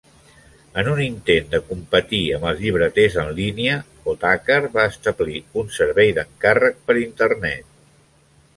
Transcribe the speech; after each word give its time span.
En 0.83 0.87
un 0.91 1.01
intent 1.07 1.51
de 1.51 1.59
competir 1.67 2.21
amb 2.37 2.47
els 2.51 2.63
llibreters 2.63 3.17
en 3.25 3.29
línia, 3.41 3.75
Ottakar 4.15 4.59
va 4.79 4.87
establir 4.95 5.37
un 5.63 5.71
servei 5.79 6.15
d'encàrrec 6.19 6.81
per 6.89 6.97
Internet. 7.05 7.69